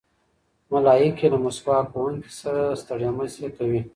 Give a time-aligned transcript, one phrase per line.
[0.71, 3.81] ملایکې له مسواک وهونکي سره ستړې مه شي کوي.